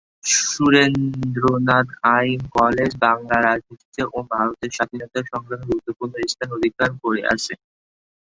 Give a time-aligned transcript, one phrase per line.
[0.43, 7.53] সুরেন্দ্রনাথ আইন কলেজ বাংলার রাজনীতিতে ও ভারতের স্বাধীনতা সংগ্রামে গুরুত্বপূর্ণ স্থান অধিকার করে আছে।